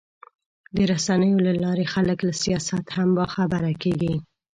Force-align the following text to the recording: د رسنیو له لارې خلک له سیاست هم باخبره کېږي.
د 0.75 0.77
رسنیو 0.91 1.43
له 1.47 1.53
لارې 1.63 1.85
خلک 1.93 2.17
له 2.27 2.33
سیاست 2.43 2.85
هم 2.95 3.09
باخبره 3.17 3.71
کېږي. 3.83 4.13